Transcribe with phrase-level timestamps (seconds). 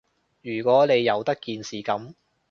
[0.41, 2.15] 如果你由得件事噉